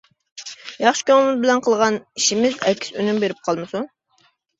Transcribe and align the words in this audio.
ياخشى 0.85 1.03
كۆڭۈل 1.09 1.35
بىلەن 1.43 1.61
قىلغان 1.67 1.99
ئىشىمىز 2.21 2.57
ئەكس 2.71 2.91
ئۈنۈم 2.95 3.21
بېرىپ 3.25 3.45
قالمىسۇن! 3.49 3.87